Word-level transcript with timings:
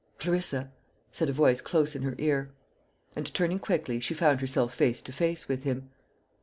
"Clarissa," 0.17 0.71
said 1.11 1.29
a 1.29 1.31
voice 1.31 1.61
close 1.61 1.95
in 1.95 2.01
her 2.01 2.15
ear; 2.17 2.49
and 3.15 3.31
turning 3.35 3.59
quickly, 3.59 3.99
she 3.99 4.15
found 4.15 4.41
herself 4.41 4.73
face 4.73 4.99
to 4.99 5.11
face 5.11 5.47
with 5.47 5.61
him. 5.61 5.91